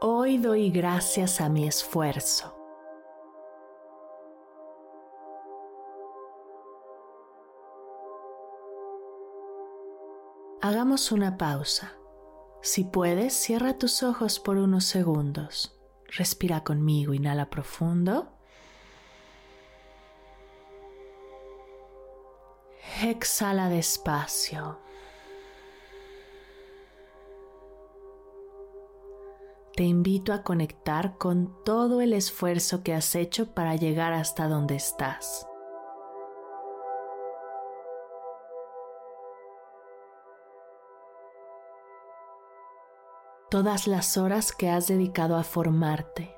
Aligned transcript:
Hoy 0.00 0.38
doy 0.38 0.70
gracias 0.70 1.40
a 1.40 1.48
mi 1.48 1.66
esfuerzo. 1.66 2.54
Hagamos 10.62 11.10
una 11.10 11.36
pausa. 11.36 11.96
Si 12.62 12.84
puedes, 12.84 13.32
cierra 13.32 13.76
tus 13.76 14.04
ojos 14.04 14.38
por 14.38 14.56
unos 14.56 14.84
segundos. 14.84 15.76
Respira 16.06 16.62
conmigo, 16.62 17.12
inhala 17.12 17.50
profundo. 17.50 18.28
Exhala 23.02 23.68
despacio. 23.68 24.78
Te 29.78 29.84
invito 29.84 30.32
a 30.32 30.42
conectar 30.42 31.18
con 31.18 31.54
todo 31.64 32.00
el 32.00 32.12
esfuerzo 32.12 32.82
que 32.82 32.94
has 32.94 33.14
hecho 33.14 33.54
para 33.54 33.76
llegar 33.76 34.12
hasta 34.12 34.48
donde 34.48 34.74
estás. 34.74 35.46
Todas 43.52 43.86
las 43.86 44.16
horas 44.16 44.50
que 44.50 44.68
has 44.68 44.88
dedicado 44.88 45.36
a 45.36 45.44
formarte, 45.44 46.34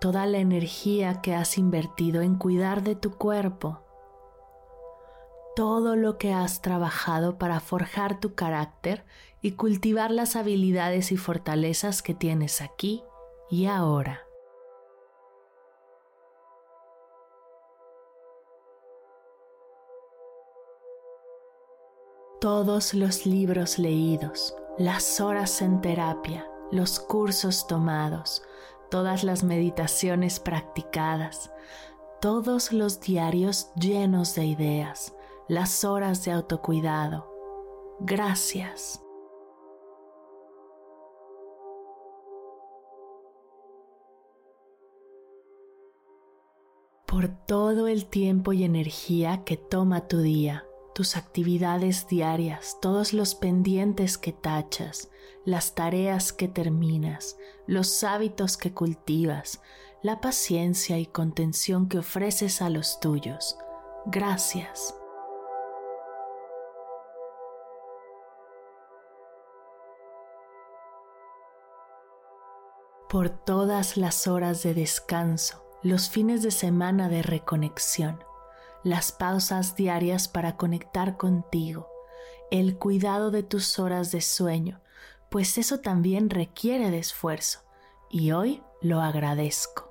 toda 0.00 0.24
la 0.26 0.38
energía 0.38 1.20
que 1.20 1.34
has 1.34 1.58
invertido 1.58 2.22
en 2.22 2.36
cuidar 2.36 2.84
de 2.84 2.94
tu 2.94 3.16
cuerpo, 3.16 3.80
todo 5.58 5.96
lo 5.96 6.18
que 6.18 6.32
has 6.32 6.62
trabajado 6.62 7.36
para 7.36 7.58
forjar 7.58 8.20
tu 8.20 8.36
carácter 8.36 9.04
y 9.42 9.56
cultivar 9.56 10.12
las 10.12 10.36
habilidades 10.36 11.10
y 11.10 11.16
fortalezas 11.16 12.00
que 12.00 12.14
tienes 12.14 12.60
aquí 12.60 13.02
y 13.50 13.66
ahora. 13.66 14.22
Todos 22.40 22.94
los 22.94 23.26
libros 23.26 23.80
leídos, 23.80 24.54
las 24.78 25.20
horas 25.20 25.60
en 25.60 25.80
terapia, 25.80 26.48
los 26.70 27.00
cursos 27.00 27.66
tomados, 27.66 28.44
todas 28.92 29.24
las 29.24 29.42
meditaciones 29.42 30.38
practicadas, 30.38 31.50
todos 32.20 32.72
los 32.72 33.00
diarios 33.00 33.72
llenos 33.74 34.36
de 34.36 34.44
ideas, 34.44 35.14
las 35.48 35.84
horas 35.84 36.24
de 36.24 36.32
autocuidado. 36.32 37.26
Gracias. 38.00 39.02
por 47.08 47.28
todo 47.46 47.88
el 47.88 48.04
tiempo 48.04 48.52
y 48.52 48.64
energía 48.64 49.42
que 49.42 49.56
toma 49.56 50.06
tu 50.06 50.18
día, 50.18 50.66
tus 50.94 51.16
actividades 51.16 52.06
diarias, 52.06 52.76
todos 52.82 53.14
los 53.14 53.34
pendientes 53.34 54.18
que 54.18 54.32
tachas, 54.32 55.08
las 55.46 55.74
tareas 55.74 56.34
que 56.34 56.48
terminas, 56.48 57.38
los 57.66 58.04
hábitos 58.04 58.58
que 58.58 58.74
cultivas, 58.74 59.62
la 60.02 60.20
paciencia 60.20 60.98
y 60.98 61.06
contención 61.06 61.88
que 61.88 61.98
ofreces 61.98 62.60
a 62.60 62.68
los 62.68 63.00
tuyos. 63.00 63.56
Gracias. 64.04 64.94
Por 73.08 73.30
todas 73.30 73.96
las 73.96 74.26
horas 74.26 74.62
de 74.62 74.74
descanso, 74.74 75.64
los 75.82 76.10
fines 76.10 76.42
de 76.42 76.50
semana 76.50 77.08
de 77.08 77.22
reconexión, 77.22 78.22
las 78.84 79.12
pausas 79.12 79.74
diarias 79.74 80.28
para 80.28 80.56
conectar 80.56 81.16
contigo, 81.16 81.88
el 82.50 82.76
cuidado 82.76 83.30
de 83.30 83.42
tus 83.42 83.78
horas 83.78 84.12
de 84.12 84.20
sueño, 84.20 84.82
pues 85.30 85.56
eso 85.56 85.80
también 85.80 86.28
requiere 86.28 86.90
de 86.90 86.98
esfuerzo 86.98 87.60
y 88.10 88.32
hoy 88.32 88.62
lo 88.82 89.00
agradezco. 89.00 89.88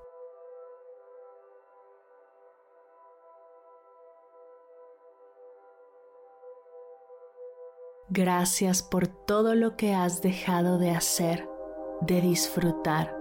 Gracias 8.09 8.83
por 8.83 9.07
todo 9.07 9.53
lo 9.53 9.75
que 9.75 9.93
has 9.93 10.21
dejado 10.21 10.77
de 10.77 10.91
hacer 10.91 11.56
de 12.01 12.21
disfrutar, 12.21 13.15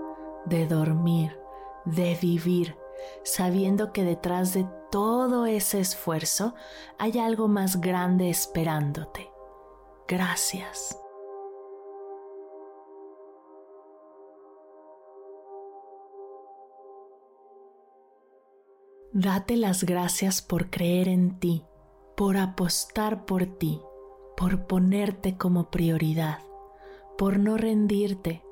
de 0.46 0.66
dormir, 0.66 1.38
de 1.84 2.16
vivir, 2.20 2.76
sabiendo 3.24 3.92
que 3.92 4.04
detrás 4.04 4.54
de 4.54 4.66
todo 4.90 5.46
ese 5.46 5.80
esfuerzo 5.80 6.54
hay 6.98 7.18
algo 7.18 7.48
más 7.48 7.80
grande 7.80 8.30
esperándote. 8.30 9.30
Gracias. 10.08 11.00
Date 19.12 19.56
las 19.56 19.84
gracias 19.84 20.42
por 20.42 20.68
creer 20.68 21.08
en 21.08 21.40
ti, 21.40 21.64
por 22.16 22.36
apostar 22.36 23.24
por 23.24 23.46
ti, 23.46 23.80
por 24.36 24.66
ponerte 24.66 25.38
como 25.38 25.70
prioridad, 25.70 26.40
por 27.16 27.38
no 27.38 27.56
rendirte, 27.56 28.42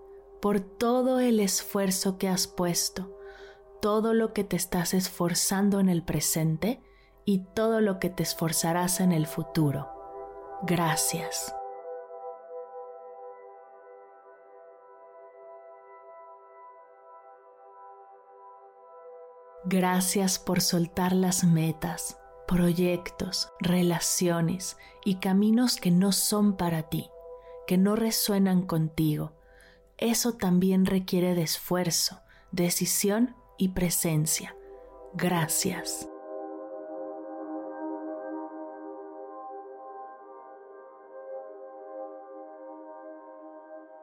por 0.45 0.61
todo 0.61 1.21
el 1.21 1.41
esfuerzo 1.41 2.19
que 2.19 2.29
has 2.29 2.47
puesto, 2.47 3.19
todo 3.81 4.13
lo 4.13 4.35
que 4.35 4.45
te 4.45 4.57
estás 4.57 4.93
esforzando 4.93 5.81
en 5.81 5.89
el 5.89 6.03
presente 6.03 6.83
y 7.25 7.47
todo 7.55 7.81
lo 7.81 7.99
que 7.99 8.11
te 8.11 8.25
esforzarás 8.25 9.01
en 9.01 9.13
el 9.13 9.27
futuro. 9.27 9.89
Gracias. 10.65 11.55
Gracias 19.65 20.39
por 20.39 20.61
soltar 20.61 21.15
las 21.15 21.43
metas, 21.45 22.19
proyectos, 22.47 23.51
relaciones 23.61 24.77
y 25.07 25.21
caminos 25.21 25.77
que 25.77 25.91
no 25.91 26.13
son 26.13 26.59
para 26.59 26.91
ti, 26.91 27.09
que 27.67 27.79
no 27.79 27.97
resuenan 27.97 28.67
contigo 28.67 29.33
eso 29.99 30.35
también 30.35 30.87
requiere 30.87 31.35
de 31.35 31.43
esfuerzo, 31.43 32.21
decisión 32.51 33.37
y 33.59 33.69
presencia. 33.71 34.57
Gracias. 35.15 36.09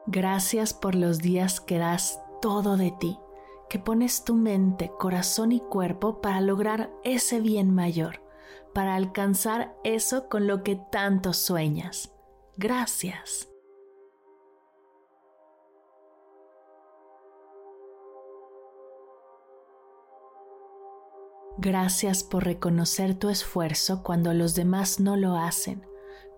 Gracias 0.06 0.74
por 0.74 0.94
los 0.94 1.20
días 1.20 1.60
que 1.60 1.78
das 1.78 2.20
todo 2.40 2.76
de 2.76 2.90
ti, 2.90 3.18
que 3.70 3.78
pones 3.78 4.24
tu 4.24 4.34
mente, 4.34 4.90
corazón 4.98 5.52
y 5.52 5.60
cuerpo 5.60 6.20
para 6.20 6.40
lograr 6.40 6.90
ese 7.04 7.40
bien 7.40 7.72
mayor, 7.72 8.20
para 8.74 8.94
alcanzar 8.96 9.74
eso 9.84 10.28
con 10.28 10.46
lo 10.46 10.62
que 10.62 10.76
tanto 10.76 11.32
sueñas. 11.32 12.12
Gracias. 12.56 13.51
Gracias 21.58 22.24
por 22.24 22.44
reconocer 22.44 23.14
tu 23.14 23.28
esfuerzo 23.28 24.02
cuando 24.02 24.32
los 24.32 24.54
demás 24.54 25.00
no 25.00 25.16
lo 25.16 25.36
hacen, 25.36 25.86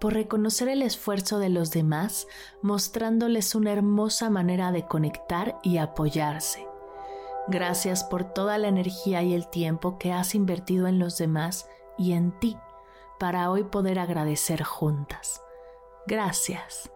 por 0.00 0.12
reconocer 0.12 0.69
el 0.69 0.82
esfuerzo 0.82 1.38
de 1.38 1.49
los 1.49 1.70
demás 1.70 2.26
mostrándoles 2.62 3.55
una 3.55 3.72
hermosa 3.72 4.28
manera 4.28 4.72
de 4.72 4.87
conectar 4.87 5.58
y 5.62 5.78
apoyarse. 5.78 6.66
Gracias 7.46 8.05
por 8.05 8.25
toda 8.25 8.58
la 8.58 8.69
energía 8.69 9.22
y 9.22 9.34
el 9.34 9.49
tiempo 9.49 9.99
que 9.99 10.12
has 10.12 10.34
invertido 10.34 10.88
en 10.88 10.99
los 10.99 11.19
demás 11.19 11.69
y 11.99 12.12
en 12.12 12.32
ti 12.40 12.56
para 13.19 13.50
hoy 13.50 13.64
poder 13.64 13.99
agradecer 13.99 14.62
juntas. 14.62 15.43
Gracias. 16.06 16.94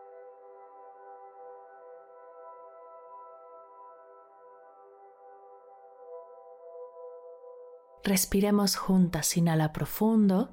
Respiremos 8.05 8.77
juntas, 8.77 9.37
inhala 9.37 9.73
profundo. 9.73 10.51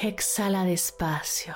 Exhala 0.00 0.64
despacio. 0.64 1.54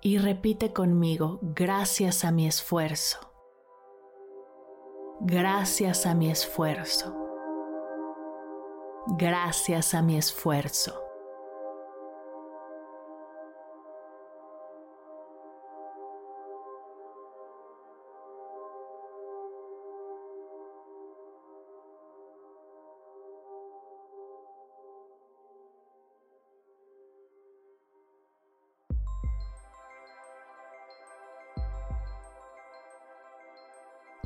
Y 0.00 0.18
repite 0.18 0.72
conmigo, 0.72 1.40
gracias 1.42 2.24
a 2.24 2.30
mi 2.30 2.46
esfuerzo. 2.46 3.18
Gracias 5.20 6.06
a 6.06 6.14
mi 6.14 6.30
esfuerzo. 6.30 7.12
Gracias 9.16 9.94
a 9.94 10.02
mi 10.02 10.16
esfuerzo. 10.16 11.07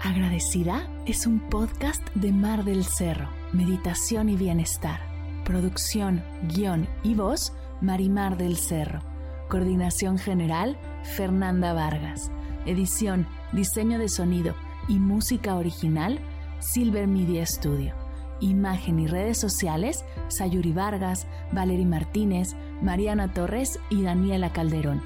Agradecida 0.00 0.88
es 1.06 1.26
un 1.26 1.40
podcast 1.40 2.06
de 2.14 2.30
Mar 2.30 2.64
del 2.64 2.84
Cerro, 2.84 3.28
Meditación 3.52 4.28
y 4.28 4.36
Bienestar. 4.36 5.00
Producción, 5.44 6.22
guion 6.54 6.88
y 7.02 7.16
voz, 7.16 7.52
Marimar 7.80 8.36
del 8.36 8.56
Cerro. 8.58 9.00
Coordinación 9.48 10.16
general, 10.16 10.78
Fernanda 11.02 11.72
Vargas. 11.72 12.30
Edición, 12.64 13.26
diseño 13.50 13.98
de 13.98 14.08
sonido 14.08 14.54
y 14.86 15.00
música 15.00 15.56
original, 15.56 16.20
Silver 16.60 17.08
Media 17.08 17.44
Studio. 17.44 17.92
Imagen 18.38 19.00
y 19.00 19.08
redes 19.08 19.40
sociales, 19.40 20.04
Sayuri 20.28 20.72
Vargas, 20.72 21.26
Valery 21.50 21.86
Martínez, 21.86 22.54
Mariana 22.82 23.34
Torres 23.34 23.80
y 23.90 24.02
Daniela 24.02 24.52
Calderón. 24.52 25.02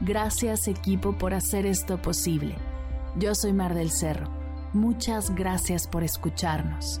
Gracias 0.00 0.68
equipo 0.68 1.18
por 1.18 1.34
hacer 1.34 1.66
esto 1.66 2.00
posible. 2.00 2.54
Yo 3.16 3.34
soy 3.34 3.52
Mar 3.52 3.74
del 3.74 3.90
Cerro 3.90 4.38
Muchas 4.74 5.34
gracias 5.34 5.86
por 5.86 6.04
escucharnos. 6.04 7.00